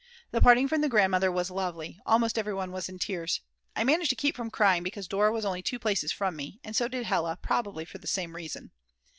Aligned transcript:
The 0.31 0.41
parting 0.41 0.67
from 0.67 0.81
the 0.81 0.89
grandmother 0.89 1.31
was 1.31 1.51
lovely; 1.51 1.99
almost 2.07 2.39
everyone 2.39 2.71
was 2.71 2.89
in 2.89 2.97
tears. 2.97 3.41
I 3.75 3.83
managed 3.83 4.09
to 4.09 4.15
keep 4.15 4.35
from 4.35 4.49
crying 4.49 4.81
because 4.81 5.07
Dora 5.07 5.31
was 5.31 5.45
only 5.45 5.61
two 5.61 5.77
places 5.77 6.11
from 6.11 6.35
me, 6.35 6.59
and 6.63 6.75
so 6.75 6.87
did 6.87 7.05
Hella, 7.05 7.37
probably 7.39 7.85
for 7.85 7.99
the 7.99 8.07
same 8.07 8.35
reason. 8.35 8.71